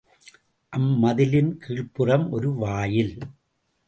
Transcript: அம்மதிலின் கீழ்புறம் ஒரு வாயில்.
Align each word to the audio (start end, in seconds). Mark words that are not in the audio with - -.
அம்மதிலின் 0.73 1.51
கீழ்புறம் 1.57 2.25
ஒரு 2.29 2.49
வாயில். 2.53 3.13